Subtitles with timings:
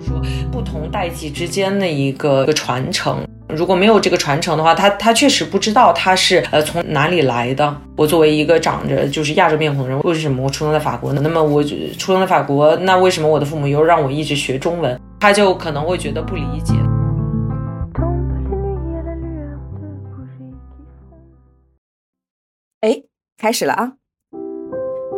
[0.00, 0.20] 说
[0.50, 3.24] 不同代际之间的一个一个传承。
[3.48, 7.76] 如果没有这个传承的话，他他确实不知道他是呃从哪里来的。
[7.96, 11.20] 我作为一个长着就是亚洲面孔的人，为什么我出生在法国呢？
[11.22, 15.00] 那么我出生在法国，那为什么我的父母又让我一直学中文？
[15.18, 16.74] 他就可能会觉得不理解。
[22.82, 23.02] 哎，
[23.36, 23.94] 开始了啊！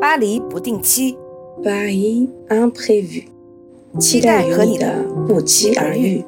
[0.01, 1.19] 巴黎不定期
[1.62, 3.27] ，Paris imprévu，
[3.99, 6.25] 期待和你的不期而遇。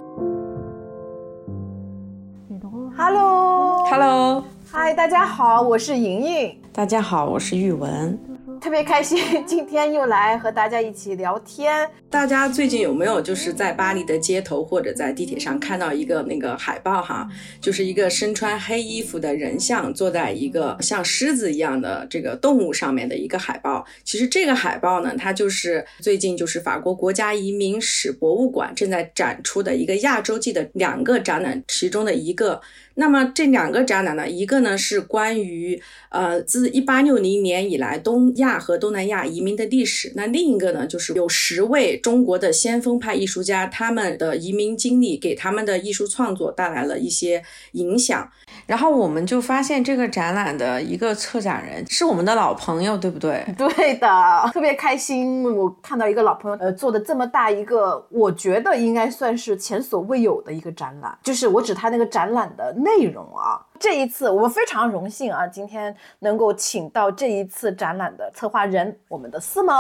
[2.97, 6.57] Hello，嗨，大家好，我是莹莹。
[6.73, 8.19] 大家好，我是玉文。
[8.63, 11.91] 特别开心， 今天又来和大家一起聊天。
[12.09, 17.29] 大家最近有没有就是在巴黎的街头或者在地铁上看到一个那个海报哈？
[17.61, 23.85] 就是一个身穿黑衣服的人像坐在一个像狮子一样的这个动物上面的一个海报。
[24.05, 32.61] 其实这个海报呢，它就是最近就是法国国家移民史博物馆正在展出的一个亚洲季的两个展览其中的一个。
[32.95, 48.31] 那么这两个展览呢，一个呢是关于呃自一八六零年以来东亚和东南亚移民的历史，那另一个呢就是有十位中国的先锋派艺术家他们的移民经历给他们的艺术创作带来了一些影响。
[48.73, 53.45] 然后我们就发现这个展览的一个策展人是我们的老朋友，对不对？
[53.59, 62.73] 对的，特别开心，我看到一个老朋友呃做的这么大一个，我觉得应该算是前所未有的一个展览，就是我指他那个展览的。
[62.73, 69.77] 内容啊，这一次我们非常荣幸啊，今天能够请到这一次展览的策划人，我们的思萌，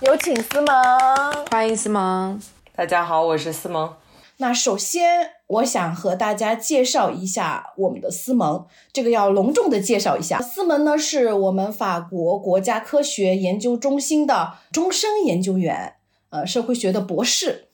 [0.00, 2.38] 有请思萌，欢迎思萌，
[2.76, 3.94] 大家好，我是思萌。
[4.36, 15.94] 那首先我想和大家介绍一下我们的思萌，这个要隆重的介绍一下，思萌呢是我们法国国家科学研究中心的终身研究员，
[16.28, 17.68] 呃，社会学的博士。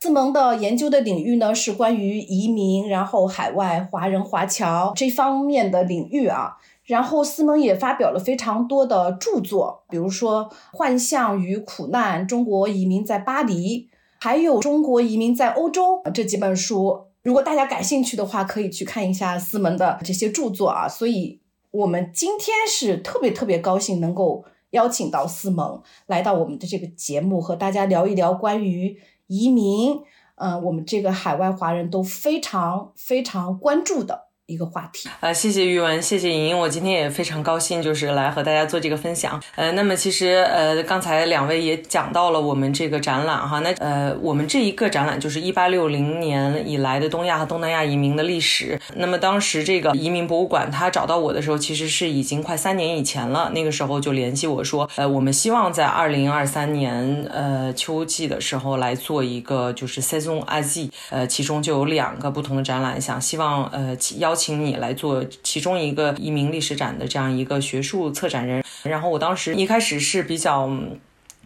[0.00, 6.58] 思萌的研究的领域呢是关于移民，然后海外华人华侨这方面的领域啊。
[6.84, 13.80] 然后思蒙也发表了非常多的著作，比如说《幻象与苦难：中国移民在巴黎》，
[14.20, 17.06] 还有《中国移民在欧洲》这几本书。
[17.26, 20.88] 如果大家感兴趣的话，可以去看一下思萌的这些著作啊。
[20.88, 21.40] 所以
[21.72, 28.96] 我们今天是特别特别高兴能够邀请到思萌来到我们的这个节目，和大家聊一聊关于。
[29.26, 29.98] 移民，
[30.36, 34.25] 嗯，我们这个海外华人都非常非常关注的。
[34.46, 39.42] 一个话题啊，谢谢玉文，谢谢莹莹，我今天也非常高兴，就是来和大家做这个分享。
[39.56, 48.80] 呃，那么其实呃，刚才两位也讲到了我们这个展览哈，那呃，我们这一个展览就是一八六零年以来的东亚和东南亚移民的历史。
[48.94, 53.50] 那么当时这个移民博物馆他找到我的时候，其实是已经快三年以前了。
[53.52, 64.35] 那个时候就联系我说，呃，我们希望在二零二三年呃秋季的时候来做一个就是 Saison Asie，呃，其中就有两个不同的展览，想希望呃邀。
[64.36, 70.70] 邀请你来做其中一个移民历史展的这样一个学术策展人，然后我当时一开始是比较。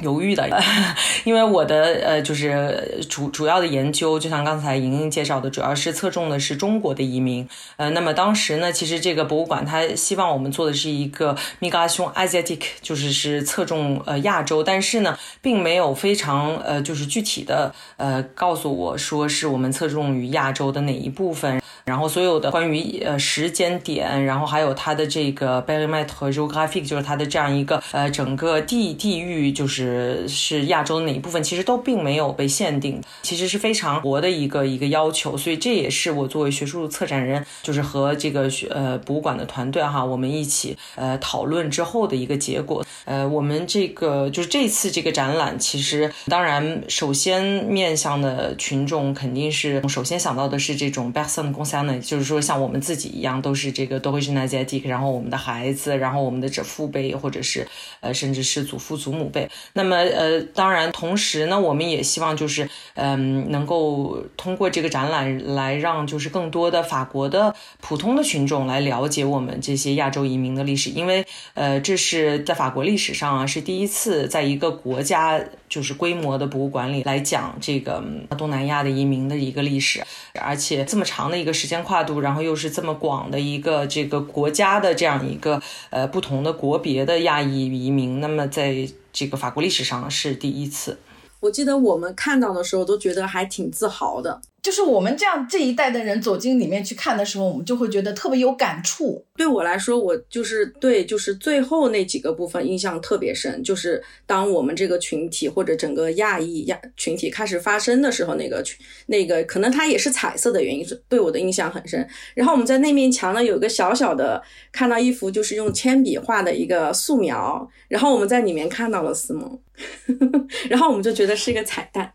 [0.03, 0.49] 犹豫的，
[1.25, 7.47] 因为我的呃就是主主要的研究，就像刚才莹莹介绍的，主要是侧重的是中国的移民。
[7.77, 21.61] 呃，那么当时呢，其实这个博物馆它希望我们做的是一个 migration asiatic，就是是侧重呃亚洲，但是呢，并没有非常呃就是具体的呃告诉我说是我们侧重于亚洲的哪一部分。
[21.91, 30.27] 然后所有的关于呃时间点，然后还有它的这个 b e r i m e t 和 geographic，就是它的这样一个呃整个地地域就是。
[30.29, 42.85] 是亚洲的哪一部分，其实都并没有被限定，其实是非常活的一个一个要求，所以这也是我作为学术策展人，就是和这个学呃博物馆的团队哈，我们一起呃讨论之后的一个结果。
[43.07, 57.67] 呃，我们这个就是这次这个展览，其实当然首先面向的群众肯定是首先想到的是这种 b e s o n 公司呢，就是说像我们自己一样，都是这个都会是 Asiatic，然后我们的孩子，然后我们的这父辈或者是
[58.01, 59.49] 呃甚至是祖父祖母辈。
[59.73, 71.25] 那么，呃，当然，同时呢，我们也希望就是，嗯，能够通过这个展览来让就是更多的法国的普通的群众来了解我们这些亚洲移民的历史，因为，
[71.55, 78.03] 呃，这是在法国历史上啊是第一次在一个国家就是规模的博物馆里来讲这个
[78.37, 80.03] 东南亚的移民的一个历史，
[80.41, 85.61] 而且这么长的一个时间跨度，然后又是这么广的一个这个国家的这样一个
[85.91, 88.89] 呃不同的国别的亚裔移民，那么在。
[89.13, 90.97] 这个法国历史上是第一次。
[91.41, 94.41] 我记得我们看到的时候都觉得还挺自豪的。
[94.63, 99.25] 就是我们这样这一代的人走进里面去看的时候，我们就会觉得特别有感触。
[99.35, 108.77] 对我来说，我就是对，就是最后那几个部分印象特别深，就是当我们这个群体或者整个亚裔亚群体开始发声的时候，那个群
[109.07, 112.07] 那个可能它也是彩色的原因，是对我的印象很深。
[112.35, 119.59] 然后我们在那面墙呢有一个小小的看到一幅就是用铅笔画的一个素描，然后我们在里面看到了思萌，
[120.69, 122.13] 然后我们就觉得是一个彩蛋。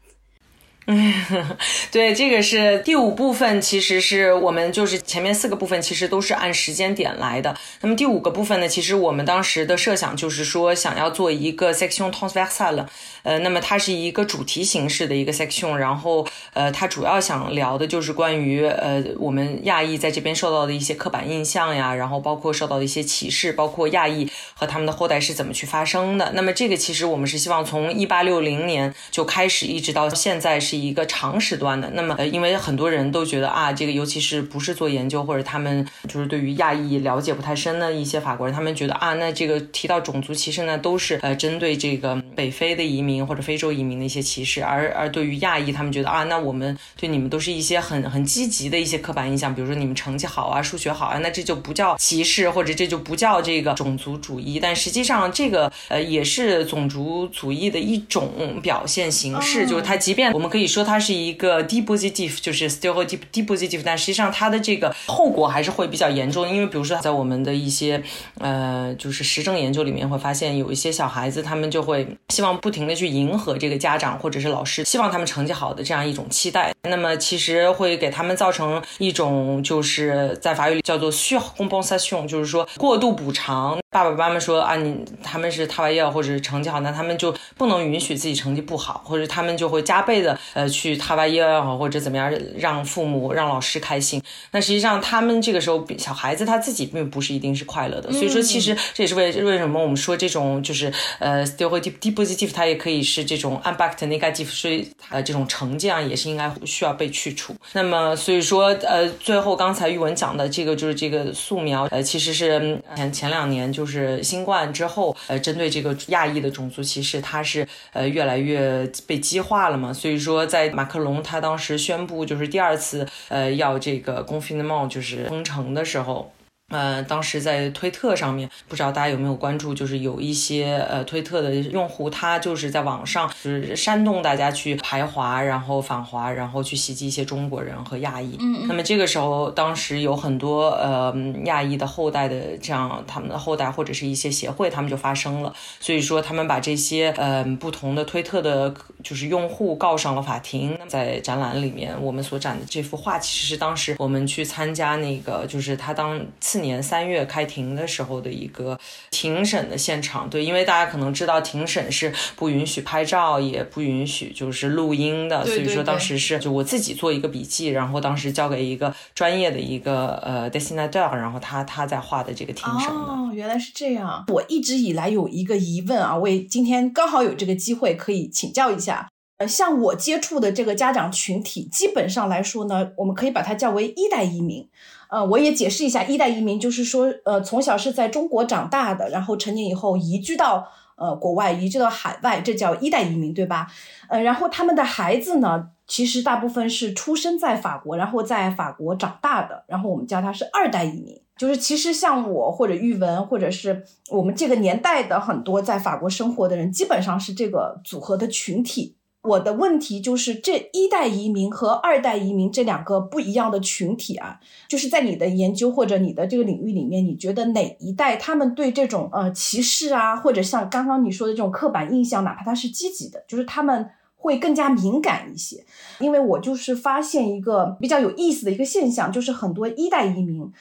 [0.87, 1.13] 嗯，
[1.91, 7.57] 对，这个是第五部分，其实是我们就是前面四个部分其实都是按时间点来的。
[7.81, 12.85] 那么第五个部分呢，其实我们当时的设想就是说想要做一个 section transversal，
[13.23, 16.23] 呃，那么它是一个主题形式的一个 section，然后
[16.53, 26.31] 呃，它主要想聊的就是关于呃我们亚裔在这边受到的一些刻板印象呀，然后包括受到的一些歧视，包括亚裔和他们的后代是怎么去发生的。
[26.35, 30.74] 那么这个其实我们是希望从一八六零年就开始，一直到现在是。
[30.75, 60.64] 一个长时段的，那么呃，因为很多人都觉得啊，这个尤其是不是做研究或者他们就是对于亚裔了解不太深的一些法国人，他们觉得啊，那这个提到种族歧视呢，都是呃针对这个北非的移民或者非洲移民的一些歧视，而而对于亚裔，他们觉得啊，那我们对你们都是一些很很积极的一些刻板印象，比如说你们成绩好啊，数学好啊，那这就不叫歧视，或者这就不叫这个种族主义，但实际上这个呃也是种族主义的一种表现形式，就是它即便我们可以。
[60.67, 68.01] 说它是一个 depositive，就是 still deep depositive，但实际上它的这个后果还是会比较严重，因为比如说在我们的一些
[68.39, 83.77] 呃就是实证研究里面会发现，有一些小孩子他们就会希望不停的去迎合这个家长或者是老师希望他们成绩好的这样一种期待，那么其实会给他们造成一种就是在法语里叫做 surcompensation，就是说过度补偿。
[83.95, 94.21] 爸爸妈妈说啊，你他们是他娃耶或者是成绩好，那他们就不能允许自己成绩不好，或者他们就会加倍的呃去他娃耶也好，或者怎么样让父母让老师开心。
[94.51, 107.55] 那实际上他们这个时候小孩子他自己并不是一定是快乐的，所以说其实这也是为为什么我们说这种就是呃 still deep depositive 它也可以是这种 unbacked negative，所以呃这种成见啊也是应该需要被去除。
[107.71, 113.84] 那么所以说呃最后刚才玉文讲的这个就是这个素描呃其实是前前两年就。
[113.85, 119.93] 就是新冠之后，呃，针对这个亚裔的种族歧视，它是呃越来越被激化了嘛。
[119.93, 126.31] 所以说，在马克龙他当时宣布就是第二次呃要这个公费的帽就是封城的时候。
[126.69, 138.35] 呃，当时在推特上面，不知道大家有没有关注，就是有一些呃推特的用户，他就是在网上就是煽动大家去排华，然后反华，然后去袭击一些中国人和亚裔。
[138.39, 141.15] 嗯，那么这个时候，当时有很多呃
[141.45, 145.53] 亚裔的后代的这样他们的后代或者是一些协会，他们就发声了。
[145.79, 148.73] 所以说，他们把这些呃不同的推特的，
[149.03, 150.75] 就是用户告上了法庭。
[150.87, 156.19] 在展览里面，我们所展的这幅画，其实是当时我们去参加那个，就是他当。
[156.55, 158.79] 次年三月开庭的时候的一个
[159.11, 172.95] 庭审的现场，对，因为大家可能知道庭审是不允许拍照，也不允许就是录音的，所以说当时是就我自己做一个笔记，然后当时交给一个专业的一个呃 dessinateur，然后他他在画的这个庭审的。
[172.95, 174.23] 哦，原来是这样。
[174.29, 179.09] 我一直以来有一个疑问啊，我也今天刚好有这个机会可以请教一下。
[179.39, 184.69] 呃，像我接触的这个家长群体，基本上来说呢，我们可以把它叫为一代移民。
[185.15, 190.67] 呃，我也解释一下，一代移民就是说，呃，从小是在中国长大的，然后成年以后移居到
[190.97, 193.71] 呃国外，移居到海外，这叫一代移民，对吧？
[194.09, 201.17] 呃，然后他们的孩子呢，其实大部分是出生在法国，然后在法国长大的，然后我们叫他是二代移民。
[201.37, 208.97] 就是其实像我或者玉文，或者是我们这个年代的很多在法国生活的人，基本上是这个组合的群体。
[209.25, 225.63] 我的问题就是，这一代移民和二代移民这两个不一样的群体啊，就是在你的研究或者你的这个领域里面，你觉得哪一代他们对这种呃歧视啊，或者像刚刚你说的这种刻板印象，哪怕它是积极的，就是他们会更加敏感一些？
[225.99, 230.51] 因为我就是发现一个比较有意思的一个现象，就是很多一代移民。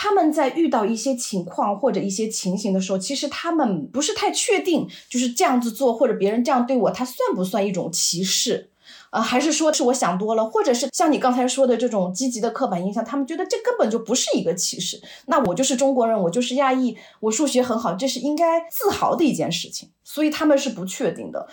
[0.00, 8.70] 他们在遇到一些情况或者一些情形的时候，其实他们不是太确定，就是这样子做或者别人这样对我，他算不算一种歧视？
[9.10, 15.02] 呃，还是说是我想多了，或者是像你刚才说的这种积极的刻板印象，他们觉得这根本就不是一个歧视。
[15.26, 19.90] 那我就是中国人，我就是亚裔，我数学很好，这是应该自豪的一件事情。
[20.04, 21.48] 所以他们是不确定的。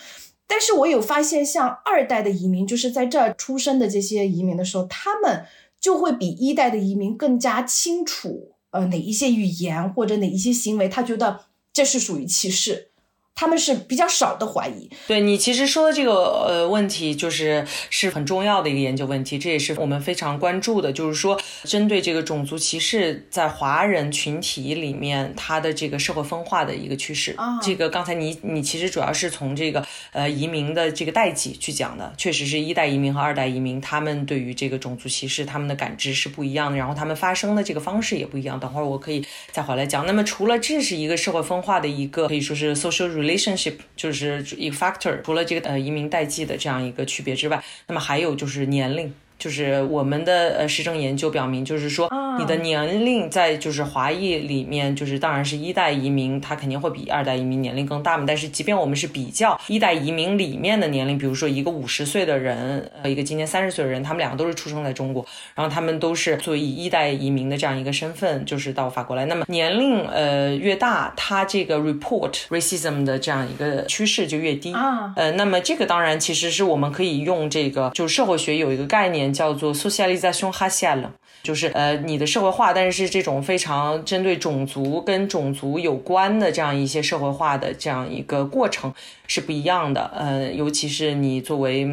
[0.45, 5.45] 但是我有发现，像二代的移民，就是在这儿出生的这些移民的时候，他们。
[5.85, 12.89] 就会比一代的移民更加清楚，呃，哪一些语言或者哪一些行为，他觉得这是属于歧视，
[13.35, 14.89] 他们是比较少的怀疑。
[15.07, 16.13] 对你其实说的这个
[16.47, 27.33] 呃问题，就是是很重要的一个研究问题，这也是我们非常关注的，就是说针对这个种族歧视在华人群体里面它的这个社会分化的一个趋势。
[27.37, 38.57] 啊这个刚才你你其实主要是从这个呃移民的这个代际去讲的，确实是一代移民和二代移民，他们对于这个种族歧视他们的感知是不一样的，然后他们发生的这个方式也不一样。
[38.57, 40.05] 等会儿我可以再回来讲。
[40.05, 49.13] 那么除了这是一个社会分化的一个可以说是 social relationship，就是一个 factor，除了这个呃移民代际的这样一个区别之外，那么还有就是年龄。
[49.37, 58.25] 就是我们的呃实证研究表明，就是说你的年龄在就是华裔里面，就是当然是一代移民，他肯定会比二代移民年龄更大嘛。
[58.27, 69.25] 但是即便我们是比较一代移民里面的年龄，比如说一个五十岁的人，和，一个今年三十岁的人，他们两个都是出生在中国，然后他们都是作为以一代移民的这样一个身份，就是到法国来。
[69.25, 81.09] 那么年龄呃越大，他这个 report racism 的这样一个趋势就越低啊呃，那么这个当然其实是我们可以用这个，就是社会学有一个概念叫做 socialisation raciale。
[81.43, 88.91] 就是呃你的社会化，但是是这种非常针对种族跟种族有关的这样一些社会化的这样一个过程
[89.27, 90.09] 是不一样的。
[90.15, 91.85] 呃，尤其是你作为，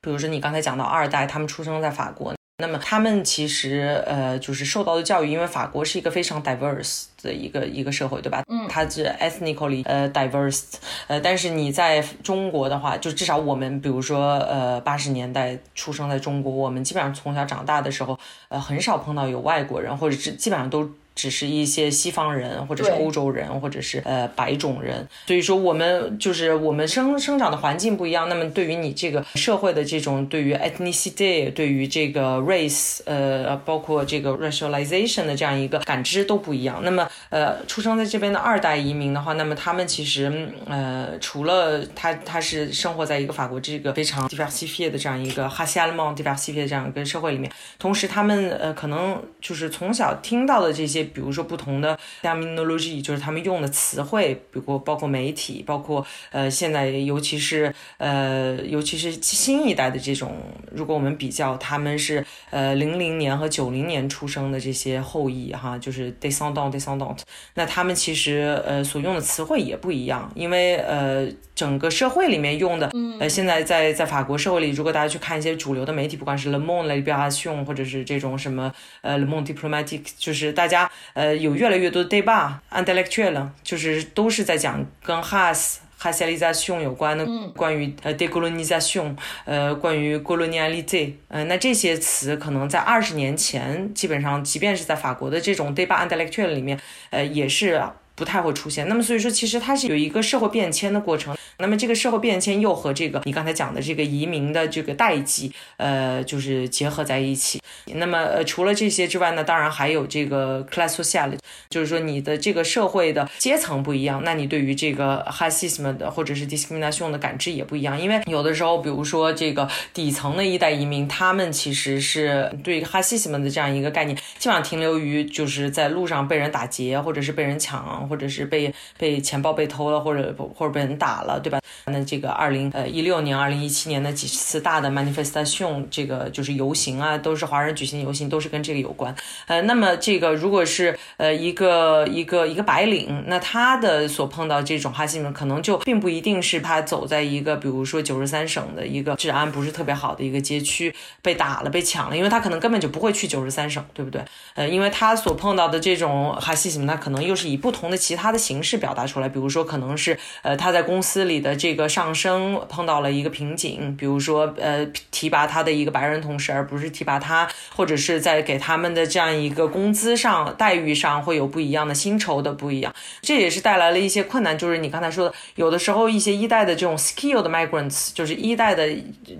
[0.00, 2.32] 比如说你刚才讲到二代，他们出生在法国。
[2.58, 8.44] 那么他们其实呃就是受到的教育，因为法国是一个非常 diverse 的一个一个社会，对吧？
[8.48, 10.74] 嗯，它是 ethnically 呃 diverse，
[11.08, 18.16] 呃，但是你在中国的话，就至少我们比如说呃八十年代出生在中国，我们基本上从小长大的时候，
[18.48, 20.88] 呃很少碰到有外国人，或者是基本上都。
[21.14, 36.80] 只是一些西方人，或者是欧洲人，或者是呃白种人，所以说我们就是我们生生长的环境不一样，那么对于你这个社会的这种对于 ethnicity，对于这个 race，呃，包括这个 racialization 的这样一个感知都不一样。
[36.82, 51.03] 那么呃，出生在这边的二代移民的话，那么他们其实呃，除了他他是生活在一个法国这个非常 diversified 的这样一个 hassiale mont diversified 的这样一个社会里面，同时他们呃可能就是从小听到的这些。
[51.04, 60.36] 比如说不同的 terminology，就是他们用的词汇，比如包括媒体，包括呃现在尤其是呃尤其是新一代的这种，
[60.72, 67.18] 如果我们比较他们是呃零零年和九零年出生的这些后裔哈，就是 descendant descendant，
[67.54, 80.90] 那他们其实呃所用的词汇也不一样，因为呃整个社会里面用的，呃现在在在法国社会里，如果大家去看一些主流的媒体，不管是 Le Monde、La Libération，或者是这种什么呃 Le Monde Diplomatique，就是大家。
[81.12, 97.82] 呃，有越来越多的 débat intellectual，就是都是在讲跟 has racialisation 有关的，关于呃 decolonization，呃，关于 coloniality，呃，那这些词可能在二十年前，基本上即便是在法国的这种 debat intellectual 里面，呃，也是
[98.14, 98.88] 不太会出现。
[98.88, 101.36] 那么所以说，其实它是有一个社会变迁的过程。
[101.58, 107.60] 那么这个社会变迁又和这个你刚才讲的这个移民的这个代际，呃，就是结合在一起。
[107.94, 111.32] 那么呃，除了这些之外呢，当然还有这个 class social，
[111.70, 118.00] 就是说你的这个社会的阶层不一样，那你对于这个 h a s i s m 的或者是 discrimination 的感知也不一样。
[118.00, 131.34] 因为有的时候，比如说这个底层的一代移民，他们其实是对 h a s i s m 的这样一个概念，基本上停留于就是在路上被人打劫，或者是被人抢，或者是被被钱包被偷了，或者或者被人打了。
[131.44, 131.60] 对吧？
[131.86, 139.14] 那这个二零呃一六年、二零一七年的几次大的 manifestation，这个就是游行啊，都是华人举行游行，都是跟这个有关。
[139.46, 154.24] 呃，那么这个如果是呃一个一个一个白领，那他的所碰到这种哈西们，可能就并不一定是他走在一个比如说九十三省的一个治安不是特别好的一个街区被打了、被抢了，因为他可能根本就不会去九十三省，对不对？
[154.54, 161.44] 呃，因为他所碰到的这种哈西们，他可能又是以不同的其他的形式表达出来，比如说可能是呃他在公司里。
[161.44, 167.46] 的这个上升碰到了一个瓶颈，比如说呃提拔他的一个白人同事，而不是提拔他，
[167.76, 174.56] 或者是在给他们的这样一个工资上、待遇上会有不一样的薪酬的不一样，这也是带来了一些困难。
[174.56, 178.88] 就是你刚才说的，有的时候一些一代的这种 skilled migrants，就是一代的，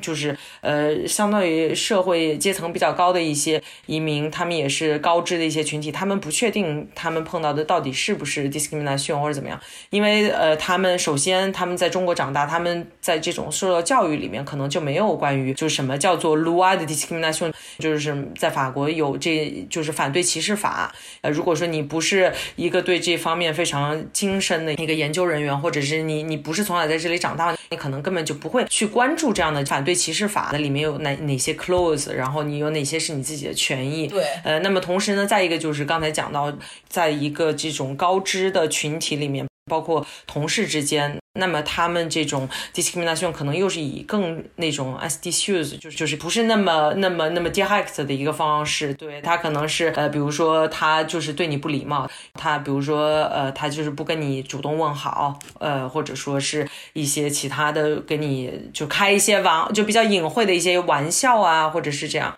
[0.02, 9.60] 就是呃相当于社会阶层比较高的一些移民，他们也是高知的一些群体，他们不确定他们碰到的到底是不是 discrimination 或者怎么样，
[9.90, 20.94] 因为呃他们首先他们在中国长大，他们在这种受到教育里面，可能就没有关于就是什么叫做 loi de discrimination，就是在法国有这就是反对歧视法。
[21.20, 34.06] 呃，如果说你不是一个对这方面非常精深的一个研究人员，或者是你你不是从小在这里长大，你可能根本就不会去关注这样的反对歧视法的里面有哪哪些 clause，然后你有哪些是你自己的权益。
[34.08, 36.52] 对，呃，那么同时呢，再一个就是刚才讲到，
[36.88, 41.16] 在一个这种高知知的群体里面，包括同事之间。
[41.36, 62.36] 那么他们这种 discrimination 可能又是以更那种 s d s u s 就是就是不是那么那么那么 direct 的一个方式，对他可能是呃，比如说他就是对你不礼貌，他比如说呃，他就是不跟你主动问好，呃，或者说是一些其他的跟你就开一些玩就比较隐晦的一些玩笑啊，或者是这样。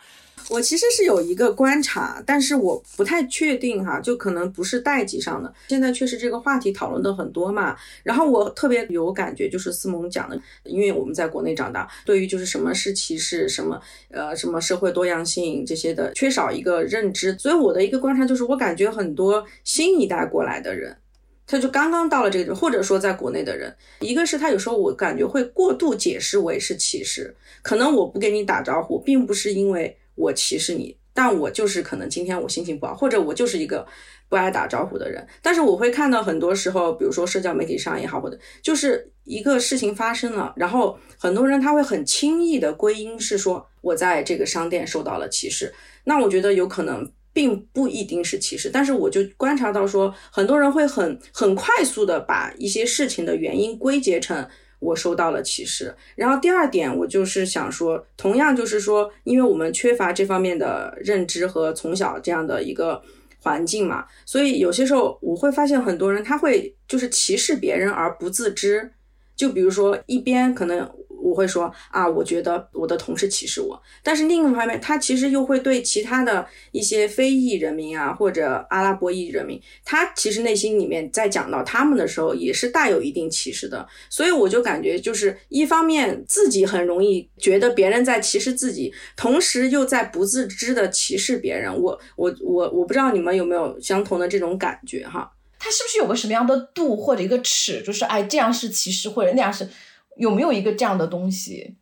[0.48, 5.52] 我其实是有一个观察，但是我不太确定哈，就可能不是代际上的。
[5.68, 20.96] 现在确实这个话题讨论的很多嘛，然后我特别有感觉，就是思萌讲的，因为我们在国内长大，对于就是什么是歧视，什么呃什么社会多样性这些的缺少一个认知，所以我的一个观察就是，我感觉很多新一代过来的人，
[21.44, 29.96] 他就刚刚到了这个，或者说在国内的人，一个是他有时候我感觉会过度解释为是歧视，可能我不给你打招呼，并不是因为。
[30.16, 33.86] 我歧视你，但我就是可能今天我心情不好，或者我就是一个
[34.28, 35.24] 不爱打招呼的人。
[35.40, 45.72] 但是我会看到很多时候，比如说社交媒体上也好，或者就是一个事情发生了，然后很多人他会很轻易的归因是说我在这个商店受到了歧视。
[46.04, 54.48] 那我觉得有可能并不一定是歧视，但是我就观察到说，很多人会很很快速的把一些事情的原因归结成。
[54.78, 63.02] 我受到了歧视，然后第二点，我就是想说，同样就是说，因为我们缺乏这方面的认知和从小这样的一个
[63.42, 68.92] 环境嘛，所以有些时候我会发现很多人他会就是歧视别人而不自知，
[69.34, 70.88] 就比如说一边可能。
[71.26, 83.84] 我会说啊，我觉得我的同事歧视我，但是另一方面，他其实又会对其他的一些非裔人民啊，或者阿拉伯裔人民，他其实内心里面在讲到他们的时候，也是带有一定歧视的。
[84.08, 91.76] 所以我就感觉，就是一方面自己很容易觉得别人在歧视自己，同时又在不自知的歧视别人。
[91.76, 95.32] 我我我我不知道你们有没有相同的这种感觉哈？
[95.58, 99.68] 他是不是有个什么样的度或者一个尺，就是哎这样是歧视或者那样是？
[100.16, 101.76] 有没有一个这样的东西？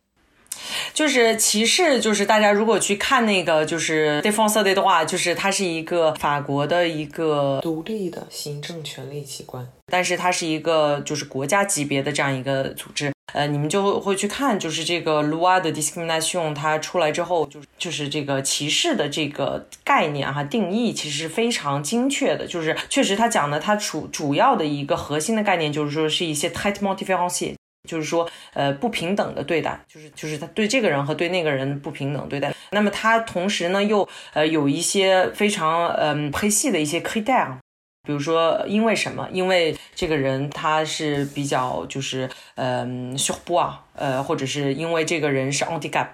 [0.93, 13.11] 就是歧视，就是大家如果去看那个就是 d e f e n s e 的话，就是它是一个法国的一个独立的行政权力机关，但是它是一个就是国家级别的这样一个组织。
[13.33, 27.55] 呃，你们就会去看，就是这个 loi de discrimination 它出来之后，就是就是这个歧视的这个概念哈定义其实是非常精确的，就是确实它讲的它主主要的一个核心的概念就是说是一些 traitement différencié。
[27.85, 32.53] 就是说，呃，不平等的对待，就是就是他对这个人和对那个人不平等对待。
[32.71, 37.57] 那么他同时呢，又呃有一些非常嗯黑细的一些 criteria，
[38.03, 39.29] 比如说因为什么？
[39.31, 46.09] 因为这个人他是比较就是嗯 s u r p o 呃，或者是因为这个人是 handicap，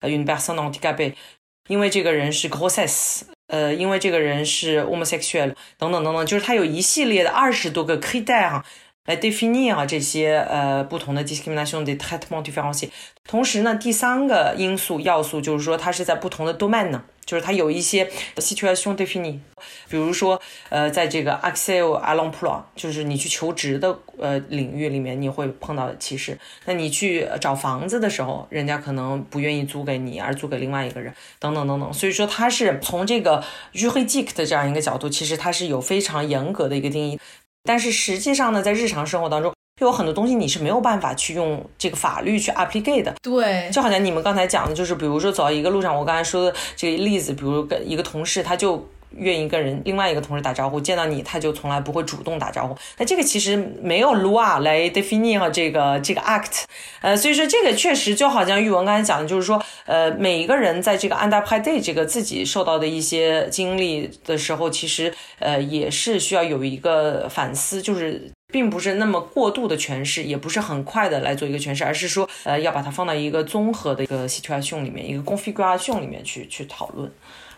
[0.00, 1.12] 呃，une personne handicapée，
[1.68, 8.62] 因为这个人是 grossess 呃，因为这个人是 homosexual，等等等等，就是他有一系列的二十多个 criteria。
[9.06, 12.90] 来 definir 啊这些呃不同的 discrimination 的 traitement différencié。
[13.26, 19.40] 同时呢，第三个因素要素就是说它是在不同的 domain 呢，就是它有一些 situation définie。
[19.88, 26.38] 比如说呃，在这个 accès à l'emploi，就是你去求职的呃领域里面，你会碰到歧视。
[26.66, 31.92] 那你去找房子的时候，人家可能不愿意租给你，而租给另外一个人，等等等等。
[31.92, 33.42] 所以说它是从这个
[33.72, 37.18] juridic 的这样一个角度，其实它是有非常严格的一个定义。
[37.66, 43.14] 但是实际上呢，在日常生活当中，有很多东西你是没有办法去用这个法律去 apply 的。
[43.20, 48.88] 对，就好像你们刚才讲的，就是比如说走到一个路上，我刚才说的这个例子，比如跟一个同事，他就。
[49.18, 52.76] 愿意跟人另外一个同事打招呼，见到你他就从来不会主动打招呼。
[52.98, 56.64] 那这个其实没有 Lua 来 define 这个这个 act，
[57.00, 77.10] 呃，所以说这个确实就好像玉文刚才讲的，就是说，呃，每一个人在这个 under p a day 这个自己受到的一些经历的时候，其实呃也是需要有一个反思，就是并不是那么过度的诠释，也不是很快的来做一个诠释，而是说呃要把它放到一个综合的一个 situation 里面，一个 configuration 里面去去讨论。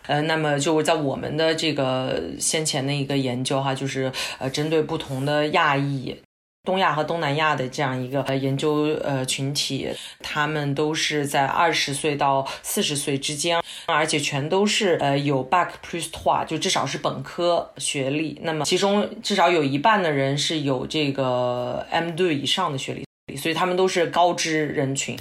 [0.09, 6.15] 呃，那么就是在我们的这个先前的一个研究哈，就是呃，针对不同的亚裔、
[6.63, 9.87] 东亚和东南亚的这样一个呃研究呃群体，
[10.23, 18.39] 他们都是在二十岁到四十岁之间，而且全都是呃有 back plus two，就至少是本科学历。
[18.41, 25.15] 那么其中至少有一半的人是有这个 M 对以上的学历，所以他们都是高知人群。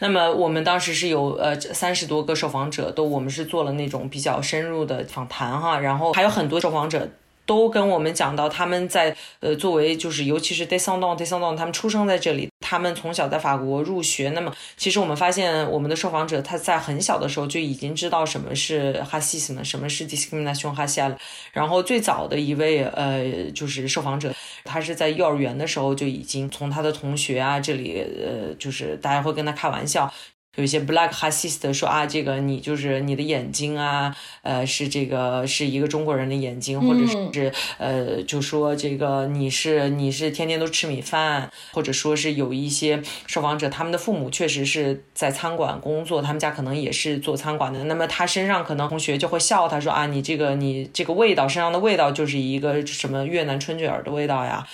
[0.00, 7.08] 那么我们当时是有呃三十多个受访者，都我们是做了那种比较深入的访谈哈，然后还有很多受访者
[7.44, 14.30] 都跟我们讲到，他们在呃作为就是尤其是 descendant descendant，他们出生在这里，他们从小在法国入学。
[14.30, 21.16] 那么其实我们发现，我们的受访者他在很小的时候就已经知道什么是 racism，什么是 discrimination racial。
[21.52, 24.32] 然后最早的一位呃就是受访者，
[24.64, 30.12] 他是在幼儿园的时候就已经从他的同学啊这里呃就是大家会跟他开玩笑。
[30.56, 54.68] 有一些 black racist 说啊，这个你就是你的眼睛啊，呃，是这个是一个中国人的眼睛，或者是呃，就说这个你是你是天天都吃米饭，或者说是有一些受访者，他们的父母确实是在餐馆工作，他们家可能也是做餐馆的，那么他身上可能同学就会笑他说啊，你这个你这个味道身上的味道就是一个什么越南春卷儿的味道呀。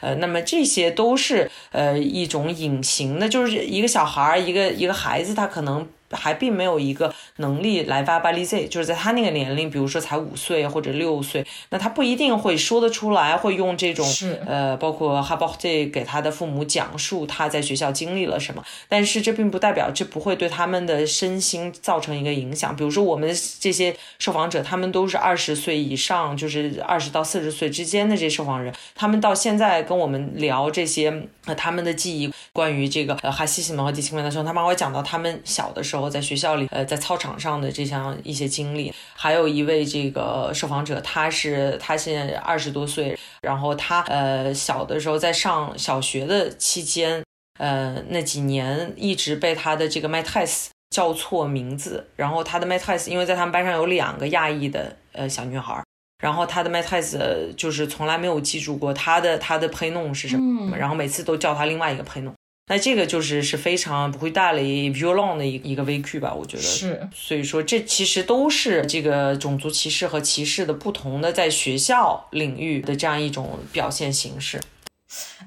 [0.00, 5.86] 呃，那么这些都是呃一种隐形的，就是一个小孩儿，一个一个孩子，他可能。
[6.10, 14.06] 还并没有一个能力来 v a b a l i z 就是在他那个年龄，比如说才五岁或者六岁，那他不一定会说得出来，会用这种
[14.46, 15.56] 呃，包括 h a b o
[15.90, 22.74] 给他的父母讲述他在学校经历了什么，但是这并不代表这不会对他们的身心造成一个影响。
[22.76, 31.12] 比如说我们这些受访者，他们都是二十岁以上，就是二十到四十岁之间的这些受访人，他们到现在跟我们聊这些
[31.46, 36.04] 呃他们的记忆，关于这个呃哈西西门和迪西门的时候，他们会讲到他们小的时候。
[36.04, 47.22] 在学校里，呃，在操场上的这项一些经历，还有一位这个受访者，他是他现在二十多岁，然后他呃小的时候在上小学的期间，
[47.58, 55.82] 呃那几年一直被他的这个 Matis 叫错名字，然后他的 Matis 因为在他们班上有两个亚裔的呃小女孩，
[56.22, 57.16] 然后他的 Matis
[57.56, 62.32] 就是从来没有记住过他的他的配弄是什么，然后每次都叫他另外一个配弄。
[62.66, 66.32] 那这个就是是非常不会带来 violent 的一一个 VQ 吧？
[66.32, 74.58] 我觉得是，所以说这其实都是这个种族歧视和歧视的不同的在学校领域的这样一种表现形式。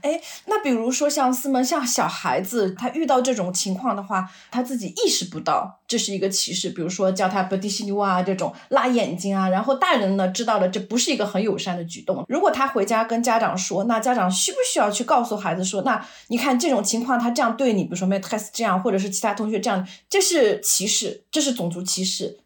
[0.01, 12.23] 哎，那比如说像思门，像小孩子，他遇到这种情况的话，他自己意识不到这是一个歧视，比如说叫他不迪西尼啊这种拉眼睛啊，然后大人呢知道了这不是一个很友善的举动。
[12.29, 22.37] 如果他回家跟家长说，那家长需不需要去告诉孩子说，那你看这种情况他这样对你，比如说 Matt 这样，或者是其他同学这样，这是歧视，这是种族歧视。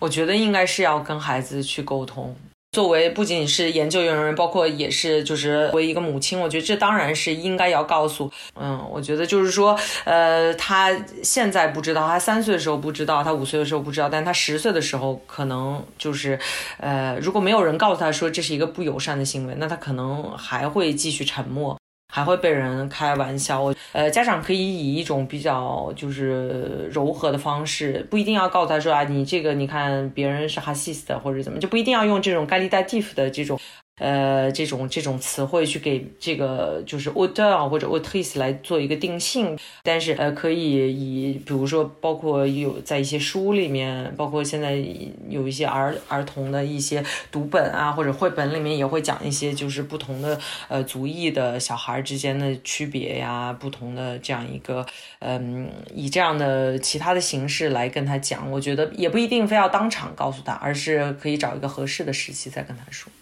[0.00, 2.36] 我觉得应该是要跟孩子去沟通。
[2.72, 8.32] 作为不仅是研究人员，包括也是就是为一个母亲，我觉得这当然是应该要告诉。
[8.58, 10.90] 嗯，我觉得就是说，呃，他
[11.22, 16.38] 现在不知道，他三岁的时候不知道，他五岁的时候不知道，但他十岁的时候可能就是，
[16.78, 21.78] 呃，如果没有人告诉他说这是一个不友善的行为，那他可能还会继续沉默。
[22.14, 33.58] 还会被人开玩笑，呃，家长可以以一种比较就是柔和的方式，不一定要告诉他说啊，你这个你看别人是哈西斯的或者怎么，就不一定要用这种概率代替的这种。
[33.98, 44.74] 呃，这种这种词汇去给这个就是 auteur 或者 autrice 来做一个定性，但是呃，可以以比如说，包括有在一些书里面，包括现在
[45.28, 54.84] 有一些儿儿童的一些读本啊，或者绘本里面也会讲一些就是不同的呃族裔的小孩之间的区别呀，不同的这样一个
[55.20, 63.12] 嗯，以这样的其他的形式来跟他讲，我觉得也不一定非要当场告诉他，而是可以找一个合适的时期再跟他说。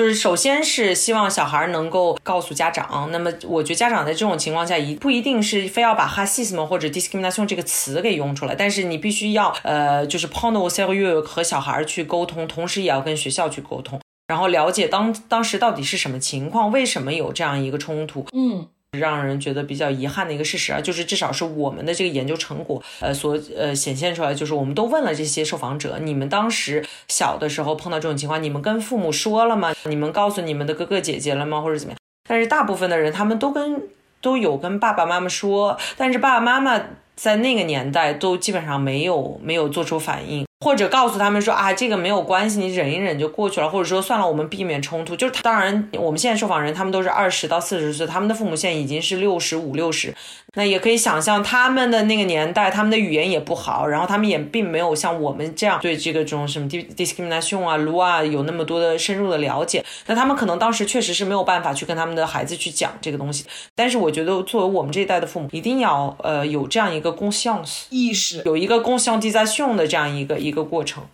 [0.00, 10.66] 就是首先是希望小孩能够告诉家长，那么我觉得家长在这种情况下一不一定是非要把 h a s i s m 或者 discrimination 这个词给用出来，但是你必须要呃就是 p o n d o
[10.66, 18.68] s e r i e u 和小孩去沟通，同时也要跟学校去沟通，然后了解当当时到底是什么情况，为什么有这样一个冲突，嗯。
[18.98, 29.72] 让人觉得比较遗憾的一个事实啊，就是至少是我们的这个研究成果，呃，所呃显现出来，就是我们都问了这些受访者，你们当时小的时候碰到这种情况，你们跟父母说了吗？
[29.84, 31.60] 你们告诉你们的哥哥姐姐了吗？
[31.60, 31.98] 或者怎么样？
[32.28, 33.88] 但是大部分的人，他们都跟
[34.20, 36.82] 都有跟爸爸妈妈说，但是爸爸妈妈
[37.14, 40.44] 在那个年代都基本上没有没有做出反应。
[40.62, 43.68] 或者告诉他们说啊，这个没有关系，你忍一忍就过去了。
[43.70, 45.16] 或者说算了，我们避免冲突。
[45.16, 50.14] 就是当然，我们现在受访人他们都是二十到四十岁，他们的父母现在已经是六十五六十。
[50.54, 59.82] 那也可以想象他们的那个年代，他们的语言也不好，然后他们也并没有像我们这样对这个这种什么 discrimination 啊、lu 啊有那么多的深入的了解。
[60.04, 63.46] 那他们可能当时确实是没有办法去跟他们的孩子去讲这个东西。
[63.74, 70.50] 但是我觉得，作为我们这一代的父母，一定要呃有这样一个 conscience 意识，有一个 conscientization 的这样一个一。
[70.50, 71.04] 一个过程，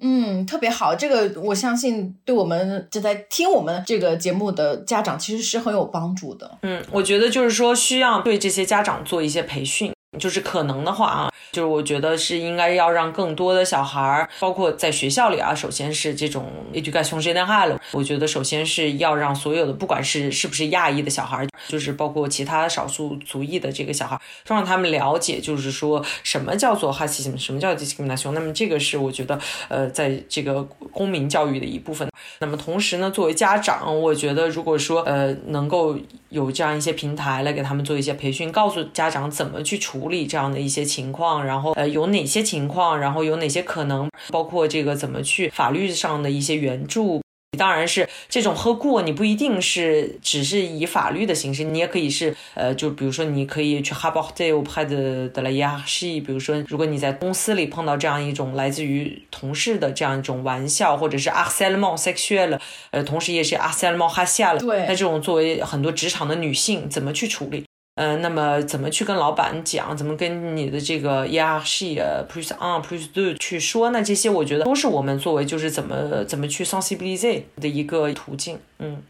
[0.00, 0.94] 嗯，特别好。
[0.94, 6.58] 这个我相信对我们正在听我们这个节目的家长其实是很有帮助的。
[6.62, 9.92] 嗯，我觉得就是说需要对这些家长做一些培训。
[10.18, 28.32] 就是可能的话啊，就是我觉得是应该要让更多的小孩儿，包括在学校里啊，首先是这种 education general，我觉得首先是要让所有的，不管是是不是亚裔的小孩儿，就是包括其他少数族裔的这个小孩儿，都让他们了解，就是说什么叫做 racism，什么叫 discrimination。
[28.32, 32.08] 那么这个是我觉得，呃，在这个公民教育的一部分。
[32.40, 35.96] 那么同时呢，作为家长，我觉得如果说呃能够
[36.30, 47.22] 有这样一些平台来给他们做一些培训，告诉家长怎么去处理这样的一些情况，然后呃有哪些情况，然后有哪些可能，包括这个怎么去法律上的一些援助。
[47.56, 62.58] 当然是这种喝过，你不一定是只是以法律的形式，你也可以是呃，就比如说你可以去 b o t e ou pas de de la hiérarchie，比如说如果你在公司里碰到这样一种来自于同事的这样一种玩笑，或者是 harcèlement sexuel，
[62.90, 67.64] 呃，同时也是 harcèlement racial，对那这种作为很多职场的女性怎么去处理？
[67.96, 69.96] 嗯，那么怎么去跟老板讲？
[69.96, 71.96] 怎么跟你的这个 ERC
[72.28, 74.02] plus one plus two 去说那？
[74.02, 78.58] 这些我觉得都是我们作为就是怎么怎么去 sensibilize 的一个途径。
[78.78, 79.02] 嗯。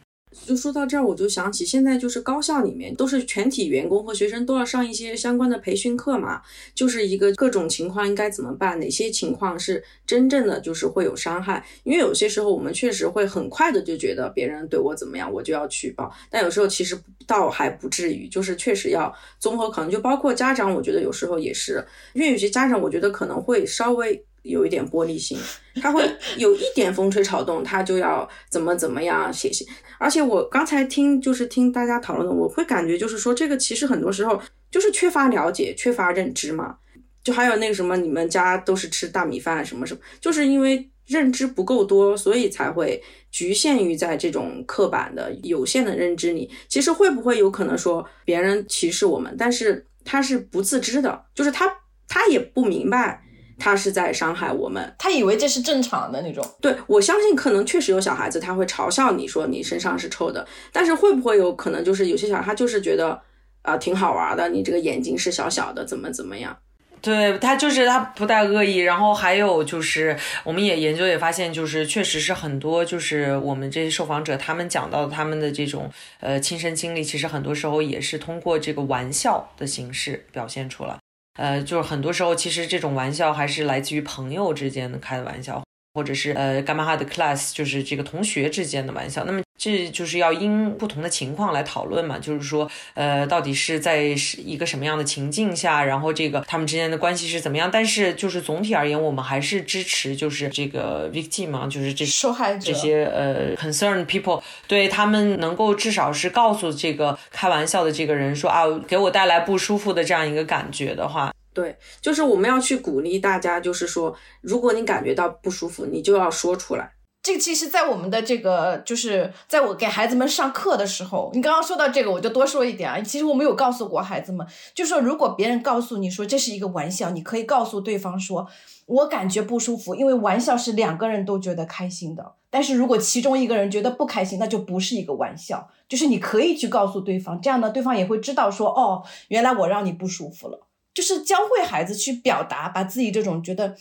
[0.46, 6.42] 就说到这儿，我就想起现在就是高校里面都是全体员工和学生都要上一些相关的培训课嘛，
[6.74, 24.24] 就是一个各种情况应该怎么办，哪些情况是真正的就是会有伤害，因为有些时候我们确实会很快的就觉得别人对我怎么样，我就要举报，但有时候其实倒还不至于，就是确实要综合考虑，就包括家长，我觉得有时候也是，因为有些家长我觉得可能会稍微。
[24.44, 25.36] 有一点玻璃心，
[25.82, 26.02] 他会
[26.36, 29.66] 有一点风吹草动，他就要怎么怎么样写信。
[29.98, 36.76] 而且我刚才听就是听大家讨论的，我会感觉就是说这个其实很多时候就是缺乏了解、缺乏认知嘛。
[37.22, 46.50] 就还有那个什么，你们家都是吃大米饭什么什么，就是因为认知不够多，所以才会局限于在这种刻板的有限的认知里。
[46.68, 51.66] 其实会不会有可能说别人歧视我们，但是他是不自知的，就是他
[52.06, 53.24] 他也不明白。
[53.58, 56.44] 他是在伤害我们，他以为这是正常的那种。
[56.60, 63.20] 对我相信，可能确实有小孩子他会嘲笑你说你身上是臭的，但是会不会有可能就是有些小孩他就是觉得
[63.62, 66.56] 啊挺好玩的，你这个眼睛是小小的，怎么怎么样？
[67.00, 75.90] 对他就是他不带恶意，然后还有就是我们也研究也发现，就是确实是很多就是我们这些受访者他们讲到他们的这种
[76.20, 80.96] 呃亲身经历，其实很多时候也是通过这个玩笑的形式表现出来。
[81.34, 89.24] 呃，就是很多时候，其实这种玩笑还是来自于朋友之间的开的玩笑，或者是呃干嘛哈的 class，就是这个同学之间的玩笑。
[89.24, 89.40] 那么。
[89.56, 97.70] 这就是要因不同的情况来讨论嘛，就是说，呃，到底是在是一个什么样的情境下，然后这个他们之间的关系是怎么样？
[97.72, 116.92] 但是就是总体而言，我们还是支持就是这个 victim 嘛，就是这受害者这些呃 concerned people，对他们能够至少是告诉这个开玩笑的这个人说啊，给我带来不舒服的这样一个感觉的话，对，就是我们要去鼓励大家，就是说，如果你感觉到不舒服，你就要说出来。
[117.22, 123.00] 这个其实，在我们的这个，就是在我给孩子们上课的时候，你刚刚说到这个，我就多说一点啊。
[123.00, 128.46] 其实我们有告诉过孩子们，就说如果别人告诉你说这是一个玩笑，你可以告诉对方说，
[128.84, 132.34] 我感觉不舒服，因为玩笑是两个人都觉得开心的。
[132.50, 135.70] 但是如果其中一个人觉得不开心，那就不是一个玩笑。
[135.88, 140.63] 就是你可以去告诉对方，这样呢，对方也会知道说，哦，原来我让你不舒服了。
[140.94, 143.74] 就是教会孩子去表达，把自己这种觉得。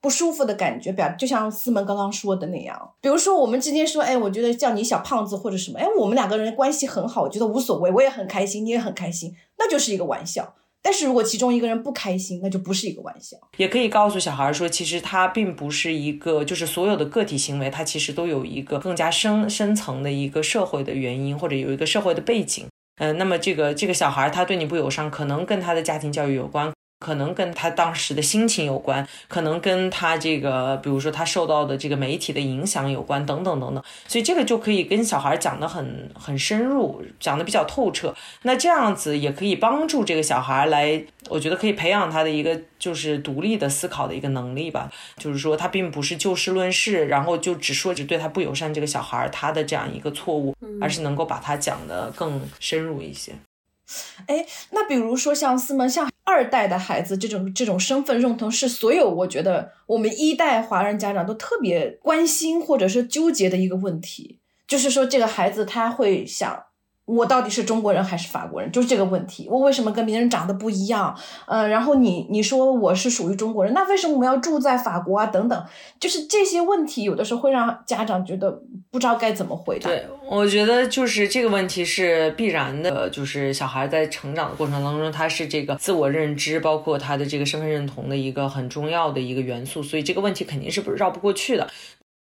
[0.00, 2.92] 不舒服的感觉表，就像思门刚刚说的那样。
[3.00, 10.56] 比如说，我们之间说，哎，我觉得叫你小胖子或者什么，哎，我们两个人关系很好，我觉得无所谓，我也很开心，你也很开心，那就是一个玩笑。
[10.82, 13.38] 但是如果其中一个人不开心，那就不是一个玩笑。
[13.56, 22.66] 也可以告诉小孩说，其实他并不是一个，就是所有的个体行为，它其实都有一个更加深深层的一个社会的原因，或者有一个社会的背景。
[22.96, 26.72] 嗯，那么这个这个小孩他对你不友善，可能跟他的家庭教育有关。
[27.04, 33.84] 可能跟他当时的心情有关，可能跟他这个，比如说他受到的这个媒体的影响有关，等等等等。
[34.08, 38.14] 所以这个就可以跟小孩讲的很很深入，讲的比较透彻。
[38.44, 44.90] 那这样子也可以帮助这个小孩来，我觉得可以培养他的一个就是独立的思考的一个能力吧。
[45.18, 53.32] 就是说他并不是就事论事，然后就只说只对他不友善这个小孩他的这样一个错误，而是能够把他讲的更深入一些。
[54.26, 64.40] 哎，那比如说像四门像二代的孩子这种这种身份认同，是所有我觉得我们一代华人家长都特别关心或者是纠结的一个问题。
[64.66, 66.64] 就是说，这个孩子他会想
[67.06, 68.72] 我到底是中国人还是法国人？
[68.72, 71.14] 就是这个问题，我为什么跟别人长得不一样？
[71.46, 75.26] 呃，然后你你说我是属于中国人，那为什么我们要住在法国啊？
[75.26, 75.66] 等等，
[76.00, 78.50] 就是这些问题，有的时候会让家长觉得
[78.90, 79.90] 不知道该怎么回答。
[79.90, 91.68] 对，我觉得就是这个问题是必然的，就是小孩在成长的过程当中，他是这个自我认知，包括他的这个身份认同的一个很重要的一个元素，所以这个问题肯定是绕不过去的。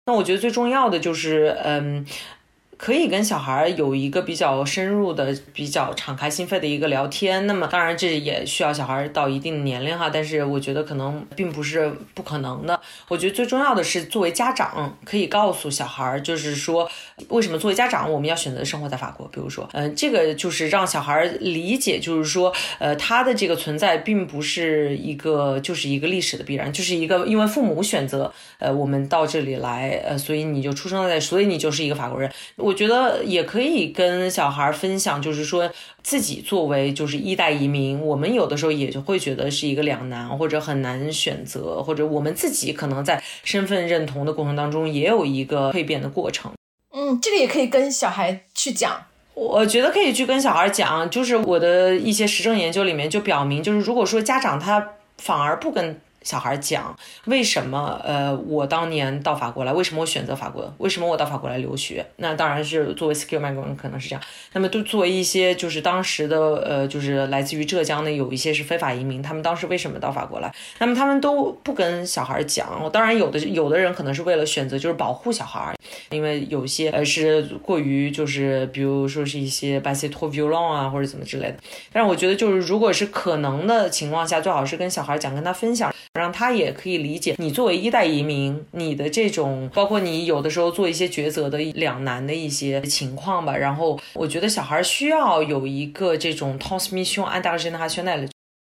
[0.06, 2.06] 那我觉得最重要的就是，嗯。
[2.78, 7.44] 可以跟小孩有一个比较深入的、比较敞开心扉的一个聊天。
[7.48, 10.08] 那么，当然这也需要小孩到一定年龄哈。
[10.08, 12.80] 但是，我觉得可能并不是不可能的。
[13.08, 16.88] 我觉得最重要的是，作为家长可以告诉小孩，就是说，
[17.30, 19.26] 为什么作为家长我们要选择生活在法国？
[19.26, 32.30] 比如说，嗯，这个就是让小孩理解，就是说，呃，他的这个存在并不是一个，就是一个历史的必然，就是一个因为父母选择，呃，我们到这里来，呃，所以你就出生在，所以你就是一个法国人。
[32.68, 35.70] 我觉得也可以跟小孩分享，就是说
[36.02, 46.52] 自己作为就是一代移民，我们有的时候也就会觉得是一个两难或者很难选择，或者我们自己可能在身份认同的过程当中也有一个蜕变的过程。
[46.92, 49.02] 嗯，这个也可以跟小孩去讲。
[49.32, 55.98] 我觉得可以去跟小孩讲，就是我的一些实证研究里面就表明，就是如果说家长他反而不跟。
[56.22, 58.00] 小孩讲为什么？
[58.04, 60.72] 呃，我当年到法国来，为什么我选择法国？
[60.78, 62.04] 为什么我到法国来留学？
[62.16, 64.22] 那当然是作为 skill migrant 可能是这样。
[64.52, 70.52] 那么都作为一些就是当时的呃，就是来自于浙江的有一些是非法移民，他们当时为什么到法国来？
[70.78, 72.90] 那么他们都不跟小孩讲。
[72.92, 75.74] 当然有的有的人可能是为了选择就是保护小孩，
[76.10, 81.56] 因为有些呃是过于就是比如说是一些 b a s i t o violent 啊或者怎么之类的。
[81.92, 85.92] 但是我觉得就是如果是可能的情况下，最好是跟小孩讲，跟他分享。
[86.14, 93.56] 让他也可以理解你作为一代移民，你的这种包括你有的时候做一些抉择的两难的一些情况吧。
[93.56, 98.04] 然后我觉得小孩需要有一个这种 transmission a n d e r g e n e r a t i o
[98.04, 98.28] n a l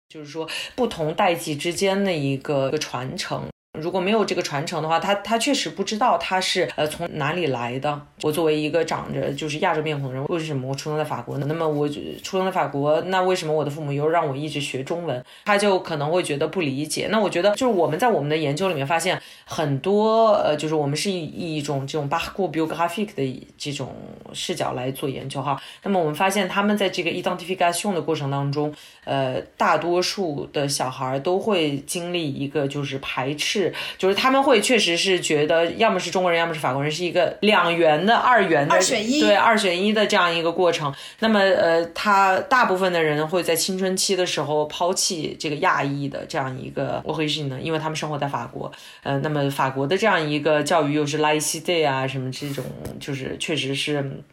[0.09, 3.47] 就是说不同代际之间的一个一个传承。
[3.77, 8.01] 如果没有这个传承的话，他他确实不知道他是呃从哪里来的。
[8.23, 11.45] 我作为一个长着就是亚洲面孔的人，为什么我出生在法国呢？
[11.47, 15.23] 那么我出生在法国，那为什么我的父母又让我一直学中文？
[15.45, 17.09] 他就可能会觉得不理解。
[17.11, 21.25] 那我觉得就是我们在我们的研究里面发现很多呃，就是我们是以
[21.57, 23.95] 一种这种 biographic 的这种
[24.33, 25.61] 视角来做研究哈。
[25.83, 28.73] 那么我们发现他们在这个 identification 的过程当中，
[29.05, 33.59] 呃，大多数的小孩都会经历一个就是排斥。
[33.69, 40.93] 是，就是他们会确实是觉得，要么是中国人，要么是法国人，是一个两元的二元的，二选一，对，二选一的这样一个过程。
[41.19, 48.71] 那么，呃，他大部分的人会在青春期的时候抛弃这个亚裔的这样一个 origin 呢，因为他们生活在法国，
[49.03, 52.63] 呃，那么法国的这样一个教育又是 laicite 啊，什么这种，
[52.99, 54.23] 就是确实是。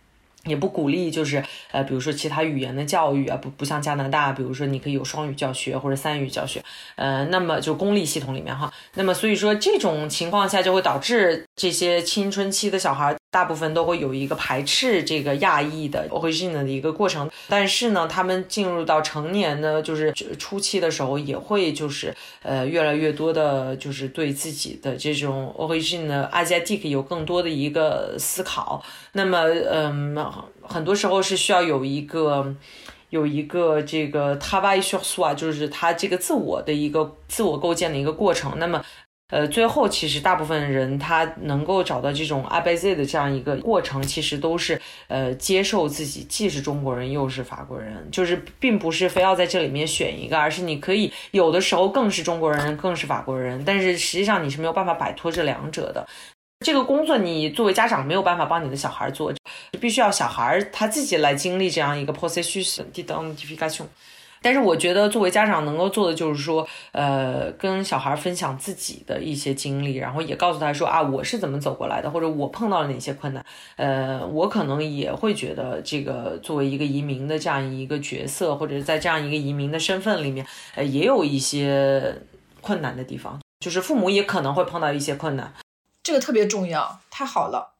[0.46, 6.62] 也不鼓励，就是呃，比如说其他语言的教育啊，不不像加拿大，比如说你可以有双语教学或者三语教学，
[6.94, 13.14] 呃，那么就公立系统里面哈，那么所以说这种情况下就会导致这些青春期的小孩。
[13.36, 28.82] 大部分都会有一个排斥这个亚裔的 origin 的一个过程，但是呢，他们进入到成年呢，就是初期的时候，也会就是呃越来越多的，就是对自己的这种 origin 的 Asiatic 有更多的一个思考。
[29.12, 29.38] 那么，
[29.70, 30.16] 嗯，
[30.62, 32.56] 很多时候是需要有一个
[33.10, 38.54] 有一个这个 t a v a i s h u 就是他这个自我的一个自我构建的一个过程。
[38.58, 38.82] 那么。
[39.28, 56.06] 呃，最后其实大部分人他能够找到这种阿贝 Z 的这样一个过程，其实都是呃接受自己既是中国人又是法国人，就是并不是非要在这里面选一个，而是你可以有的时候更是中国人，更是法国人，但是实际上你是没有办法摆脱这两者的。
[56.64, 59.34] 这个工作你作为家长没有办法帮你的小孩做，
[59.80, 62.86] 必须要小孩他自己来经历这样一个 p r o c e s s i o
[63.22, 63.88] n。
[64.46, 73.44] 但是我觉得，作为家长能够做的就是说，呃，跟小孩分享自己的一些经历，然后也告诉他说啊，我是怎么走过来的，或者我碰到了哪些困难。
[73.74, 82.14] 呃，我可能也会觉得，这个作为一个移民的这样一个角色，或者在这样一个移民的身份里面，呃，也有一些
[82.60, 85.52] 困难的地方，就是父母也可能会碰到一些困难。
[86.04, 87.74] 这个特别重要，太好了。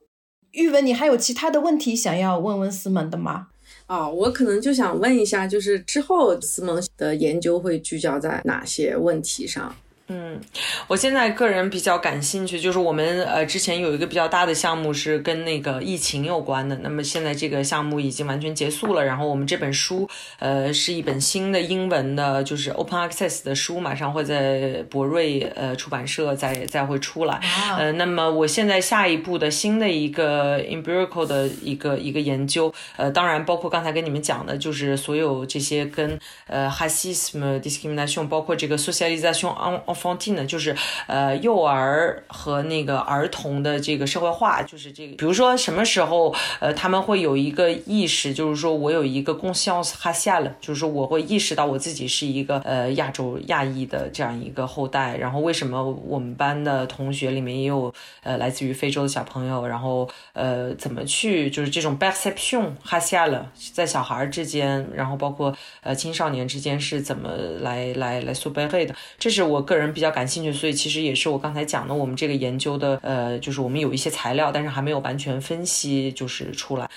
[0.51, 3.47] 玉文，你还有其他的问题想要问问思门的吗？
[3.87, 9.73] 啊，我可能就想问一下，就是之后思萌的研究会聚焦在哪些问题上？
[10.09, 10.39] 嗯，
[10.87, 27.41] 我现在个人比较感兴趣，就是我们呃之前有一个比较大的项目是跟那个疫情有关的，那么现在这个项目已经完全结束了，然后我们这本书呃是一本新的英文的，就是 Open Access 的书，马上会在博瑞呃出版社再再会出来，
[27.77, 40.75] 呃，那么我现在下一步的新的一个 empirical 的一个一个研究，呃，当然包括刚才跟你们讲的，就是所有这些跟呃 racism discrimination，包括这个 socialization on 双进呢，就是
[41.07, 67.29] 呃幼儿和那个儿童的这个社会化，就是这个，比如说什么时候呃他们会有一个意识，就是说我有一个 conscience raciale，就是说我会意识到我自己是一个呃亚洲亚裔的这样一个后代，然后为什么我们班的同学里面也有呃来自于非洲的小朋友，然后呃怎么去就是这种 perception 哈下了在小孩之间，然后包括呃青少年之间是怎么
[67.61, 69.86] 来来来 s u p e r 的，这是我个人。
[69.93, 76.89] 比较感兴趣，所以其实也是我刚才讲的，我们这个研究的，呃，就是我们有一些材料，但是还没有完全分析，就是出来，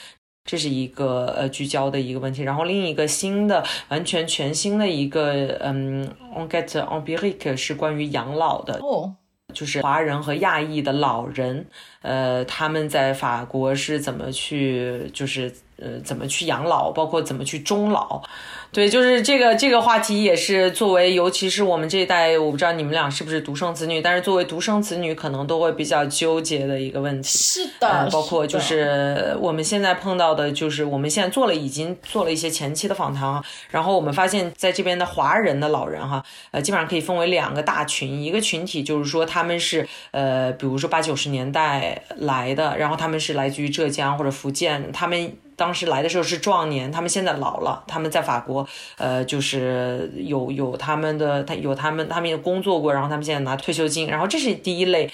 [0.45, 2.43] 这是一个呃聚焦的一个问题。
[2.43, 9.15] 然后另一个新的、完全全新的一个，嗯，enquête empirique 是关于养老的，哦，
[9.53, 11.67] 就是华人和亚裔的老人，
[12.03, 18.23] 呃，他们在法国是怎么去，就是呃怎么去养老，包括怎么去终老。
[18.73, 27.37] 对，就是这个这个话题也是作为，尤其是我们这一代，我不知道你们俩是不是独生子女，但是作为独生子女，可能都会比较纠结的一个问题。
[27.37, 36.23] 是的，包括就是我们现在碰到的，就是我们现在做了已经做了一些前期的访谈，然后我们发现在这边的华人的老人哈，
[36.53, 45.33] 呃，基本上可以分为两个大群，一个群体就是说他们是呃，比如说八九十年代来的，然后他们是来自于浙江或者福建，他们。
[45.61, 55.11] 当时来的时候是壮年，他们现在老了，他们在法国，呃，就是有有他们的，他有他们，他们也工作过，然后他们现在拿退休金，然后这是第一类。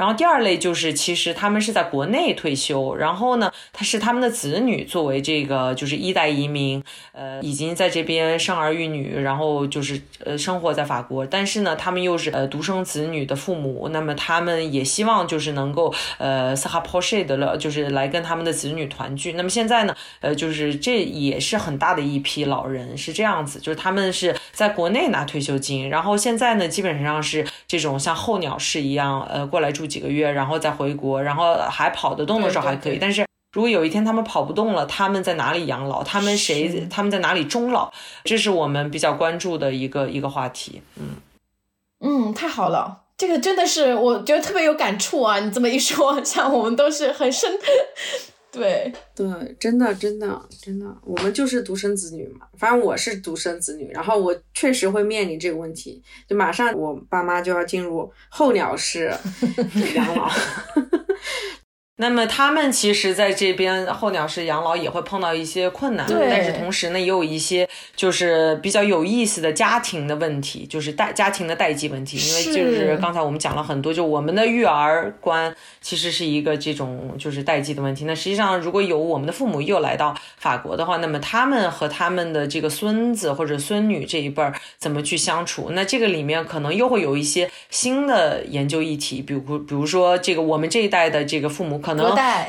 [0.00, 6.82] 然后第二类就是，其实他们是在国内退休，然后呢，他是他们的子女作为这个就是一代移民，
[7.12, 19.32] 呃，已经在这边生儿育女，然后就是呃生活在法国，但是呢，他们又是呃独生子女的父母，那么他们也希望就是能够呃 s a p o r 的了，就是来跟他们的子女团聚。
[19.32, 29.89] 那么现在呢，呃，就是这也是很大的一批老人是这样子，就是他们是在国内拿退休金，然后现在呢，基本上是这种像候鸟式一样，呃，过来住。
[29.90, 32.98] 几个月，然后再回国，然后还跑得动的时候还可以。
[33.00, 36.04] 但是如果有一天他们跑不动了，他们在哪里养老？
[36.04, 36.86] 他们谁？
[36.88, 37.90] 他们在哪里终老？
[38.24, 40.80] 这是我们比较关注的一个一个话题。
[40.96, 41.16] 嗯
[42.02, 45.38] 嗯，太好了，这个真的是我觉得特别有感触啊！
[45.40, 47.58] 你这么一说，像我们都是很深。
[48.52, 49.26] 对对，
[49.58, 52.46] 真的真的真的，我们就是独生子女嘛。
[52.58, 59.12] 反正我是独生子女，然后我确实会面临这个问题，就马上我爸妈就要进入候鸟式
[59.94, 60.30] 养老。
[61.96, 72.16] 那么他们其实在这边候鸟式养老也会碰到一些困难，但是同时呢，也有一些就是比较有意思的家庭的问题，就是代家庭的代际问题。
[72.16, 78.04] 因为就是刚才我们讲了很多，就我们的育儿观其实是一个这种就是代际的问题。
[78.04, 85.70] 那实际上，如果有我们的父母又来到法国的话，那么他们和他们的这个孙子或者孙女这一辈儿怎么去相处？
[85.72, 91.94] 那这个里面可能又会有一些新的研究议题，比如比如说这个我们这一代的这个父母可。
[91.94, 92.00] 能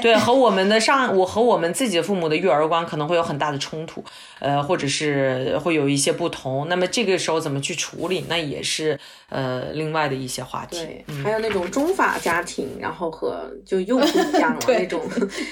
[0.02, 4.02] 对和我们的上，我和我们自己的父母的育儿观可能会有很大的冲突，
[4.40, 6.68] 呃，或者是会有一些不同。
[6.70, 8.98] 那么这个时候怎么去处理，那也是
[9.30, 10.78] 呃另外的一些话题。
[10.78, 15.00] 对，还有那种中法家庭，然后和就又不一样了 那种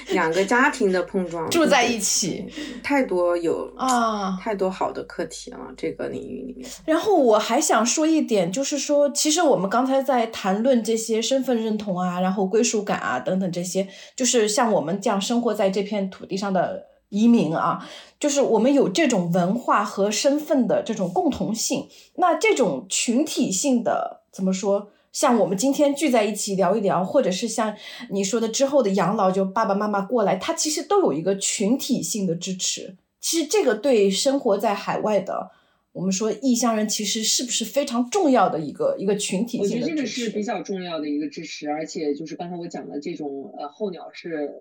[0.09, 2.43] 两个家庭的碰撞， 住在一起，
[2.83, 6.67] 太多有啊，太多好的课题了这个领域里面。
[6.83, 13.87] 然后我还想说一点，就是说，其实我们刚才在谈论这些身份认同啊，然后归属感啊等等这些。
[14.15, 17.87] 就是像我们这样生活在这片土地上的移民啊，
[18.19, 21.87] 就是我们有这种文化和身份的这种共同性。
[22.15, 24.89] 那这种群体性的怎么说？
[25.11, 27.75] 像我们今天聚在一起聊一聊，或者是像
[28.09, 32.95] 你说的之后的养老，就爸爸妈妈过来，他其实都有一个群体性的支持。
[33.19, 35.51] 其实这个对生活在海外的。
[35.91, 39.83] 我们说异乡人其实是不是非常重要的一个一个群体性的？
[39.83, 44.51] 我觉得这个是比较重要的一个支持，而且就是刚才我讲的这种呃候鸟式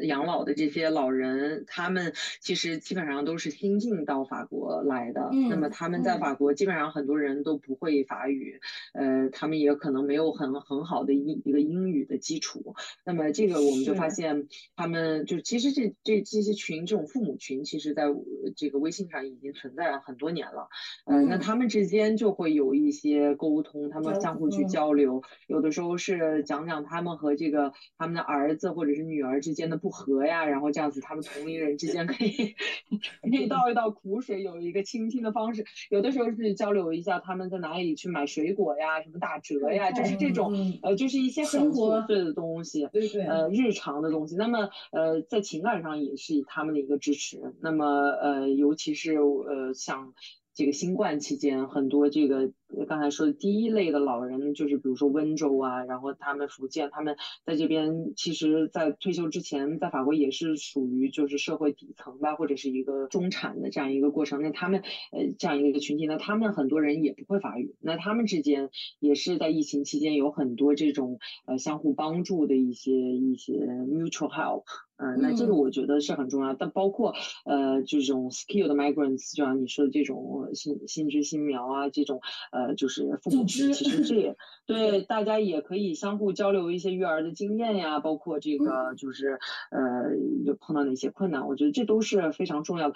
[0.00, 5.30] 养老的这些老人，他们其实基本上都是新进到法国来的。
[5.32, 8.60] 嗯那么他们在法国基本上很多人都不会法语，
[8.94, 12.74] 呃，他们也可能没有很很好的英一个英语的基础。
[13.04, 18.16] 那么这个我们就发现，他们就其实这这这些群这种父母群，其实在呃
[18.56, 20.68] 这个微信上已经存在很多年了。
[21.04, 32.54] 呃，那嗯他们之间就会有一些沟通，他们相互去嗯交流，有的时候是讲讲他们和这个他们的儿子或者是女儿之间的不和呀，然后这样子他们同龄人之间可以
[33.22, 35.64] 可以倒一倒苦水，有一个倾听的方式。
[35.88, 42.86] 有的时候是交流一下他们在哪里去买水果呀，什么打折呀，就是这种嗯呃，就是一些很琐碎的东西。
[42.92, 47.54] 对对，呃，日常的东西，那么呃，在情感上也是他们的一个支持。
[47.60, 50.12] 那么呃，尤其是呃，像
[50.54, 52.52] 这个新冠期间，很多这个
[52.88, 64.42] 刚才说的第一类的老人，就是比如说温州啊，然后他们福建，他们在这边，其实，在退休之前，在法国也是属于就是社会底层吧，或者是一个中产的这样一个过程。
[64.42, 64.80] 那他们
[65.12, 74.64] 呃这样一个群体呢，他们很多人也不会法语，那他们之间也是在疫情期间有很多这种呃相互帮助的一些一些 mutual help。
[75.02, 75.56] 嗯，那这个嗯。
[75.56, 77.14] 我觉得是很重要，但包括
[77.46, 82.20] 呃这种 skilled migrants，就像你说的这种新新知新苗啊，这种
[82.52, 84.36] 呃就是父母，其实这也
[84.66, 89.38] 对大家也可以相互交流一些育儿的经验呀，包括这个就是
[89.70, 92.94] 呃有碰到哪些困难，我觉得这都是非常重要的。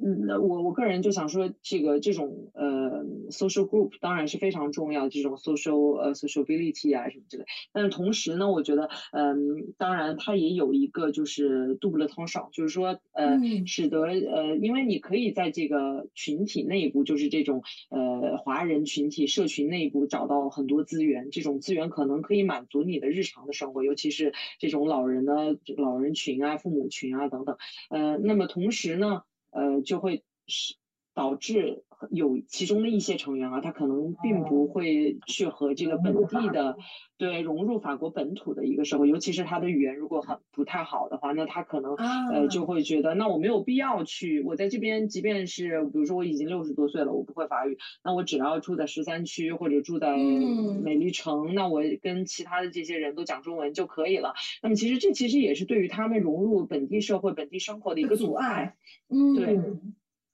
[0.00, 7.44] 嗯，那我我个人就想说，这个这种呃 social group 当然是非常重要，这种 social 呃 sociability 啊什么之类。
[7.72, 27.56] 但是同时呢，我觉得嗯，当然它也有一个就是杜布勒通少，就是说呃，嗯使得呃，因为你可以在这个群体内部，就是这种呃华人群体社群内部找到很多资源，这种资源可能可以满足你的日常的生活，尤其是这种老人的老人群啊、父母群啊等等。
[27.90, 29.22] 呃，那么同时呢，
[29.58, 30.76] 呃，就会是
[31.14, 36.76] 导致有其中的一些成员啊，他可能并不会去和这个本地的
[37.16, 50.68] 对融入法国本土的一个社会，尤其是他的语言如果很不太好的话，那他可能啊呃就会觉得，那我没有必要去，我在这边即便是比如说我已经六十多岁了，我不会法语，那我只要住在十三区或者住在嗯。
[50.88, 54.34] 美丽城，那我跟其他的这些人都讲中文就可以了。
[54.62, 58.76] 那么其实这其实也是对于他们融入本地社会、本地生活的一个阻碍。
[59.08, 59.58] 嗯对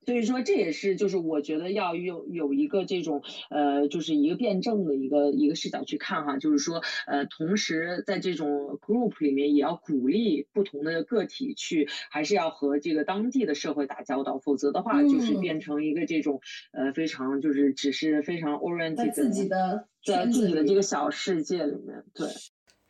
[0.04, 16.40] 所以说，这也是就是我觉得要有有一个这种呃，就是一个辩证的一个一个视角去看哈，就是说呃，同时在这种 group 里面也要鼓励不同的个体去，还是要和这个当地的社会打交道，否则的话就是嗯变成一个这种
[16.72, 22.28] 呃非常就是只是非常 oriented 在自己的在自己的这个小世界里面，对。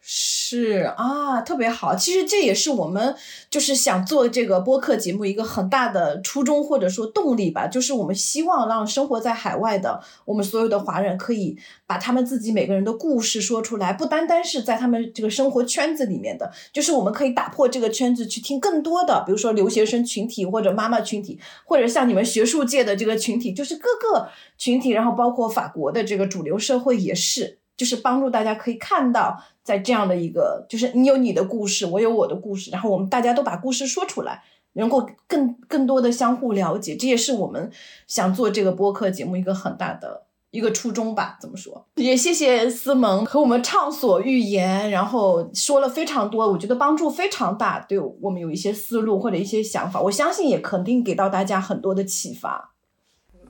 [0.07, 1.97] 是啊，特别好。
[1.97, 3.17] 其实这也是我们
[3.49, 24.29] 就是想做这个播客节目一个很大的初衷或者说动力吧，就是我们希望让生活在海外的我们所有的华人可以把他们自己每个人的故事说出来，不单单是在他们这个生活圈子里面的，就是我们可以打破这个圈子，去听更多的，比如说留学生群体或者妈妈群体，或者像你们学术界的这个群体，就是各个
[24.59, 27.61] 群体，然后包括法国的这个主流社会也是。
[27.77, 34.43] 就是帮助大家可以看到，在这样的一个，就是你有你的故事，我有我的故事，然后我们大家都把故事说出来，
[34.75, 37.71] 能够更更多的相互了解，这也是我们
[38.07, 41.37] 想做这个播客节目一个很大的一个初衷吧。
[41.41, 41.85] 怎么说？
[41.97, 52.74] 也谢谢思萌和我们畅所欲言，然后说了非常多，我觉得帮助非常大，对我们有一些思路或者一些想法，我相信也肯定给到大家很多的启发。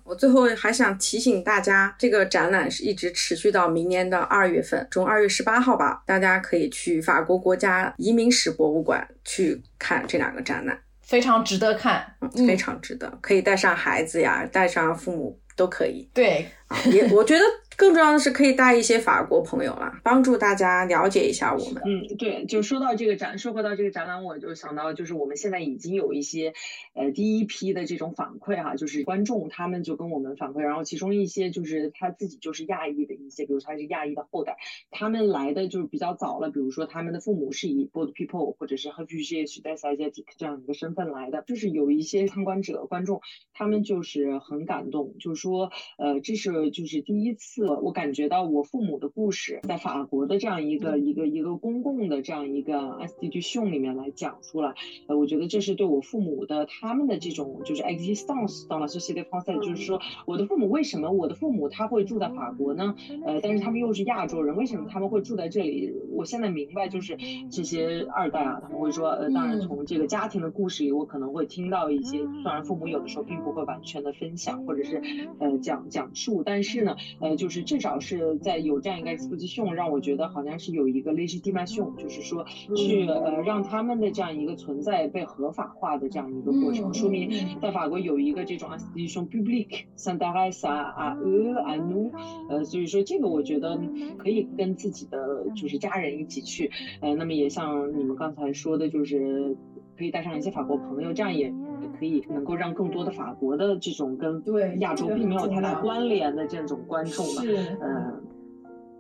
[0.05, 16.07] 我最后还想提醒大家，这个展览是一直持续到明年的二月份，从二月十八号吧，大家可以去法国国家移民史博物馆去看这两个展览，非常值得看，嗯，非常值得，可以带上孩子呀，带上父母都可以。
[16.13, 17.45] 对，啊，也我觉得
[17.77, 21.83] 更重要的是可以带一些法国朋友啦，帮助大家了解一下我们。
[21.85, 26.53] 嗯，对，就说到这个展，说回到这个展览，我就想到，就是我们现在已经有一些，
[26.95, 34.57] 呃，第一批的这种反馈哈、就是观众他们就跟我们反馈，然后其中一些就是他自己就是亚裔的一些，比如他是亚裔的后代，
[34.91, 43.21] 他们来的就是比较早了，比如说他们的父母是以 boat people 或者是 refugees 带 asiatic 这样一个身份来的，就是有一些参观者观众，
[43.53, 54.75] 他们就是很感动，就是说，呃，这是就是第一次次我感觉到我父母的故事在法国的这样一个一个一个公共的这样一个 S D G 秀里面来讲出来，
[55.07, 62.95] 呃，我觉得这是对我父母的他们的这种就是 existence 到了这些的方式，就是说我的父母为什么我的父母他会住在法国呢？
[63.25, 65.93] 呃，但是他们又是亚洲人，为什么他们会住在这里？
[66.13, 67.17] 我现在明白，就是
[67.51, 75.01] 这些二代啊，他们会说，呃，当然从这个家庭的故事里，我可能会听到一些，虽然父母有的时候并不会完全的分享或者是
[75.39, 82.45] 呃讲讲述，但是呢，呃，就是至少是在有这样一个 exposition，让我觉得好像是有一个 legitimation，就是说
[82.77, 87.31] 去呃让他们的这样一个存在被合法化的这样一个过程，说明
[87.61, 92.11] 在法国有一个这种 exposition public，s'intéresse à eux à nous，
[92.49, 93.79] 呃，所以说这个我觉得
[94.19, 99.57] 可以跟自己的就是家人一起去，呃，那么也像你们刚才说的，就是
[99.97, 101.47] 可以带上一些法国朋友，这样也
[101.81, 108.23] 也可以能够让更多的法国的这种跟对亚洲并没有太大关联的这种观众吧，是嗯，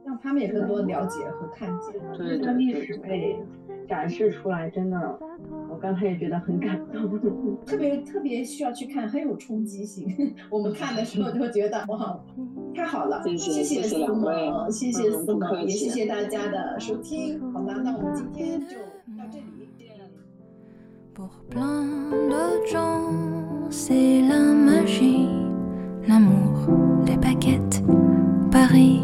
[0.04, 2.00] 让他们也更多了解和看见。
[2.16, 3.38] 对对历对史被
[3.88, 5.18] 展示出来，真的，
[5.68, 7.18] 我刚才也觉得很感动。
[7.66, 10.34] 特别特别需要去看，很有冲击性。
[10.48, 12.18] 我们看的时候就觉得哇，
[12.74, 13.22] 太好了！
[13.36, 17.38] 谢谢两位萌，谢谢嗯思萌，也谢谢大家的收听。
[17.52, 18.76] 好了，那我们今天就。
[21.14, 25.28] Pour plein de gens, c'est la magie,
[26.08, 26.66] l'amour,
[27.06, 27.84] les baguettes,
[28.50, 29.00] Paris.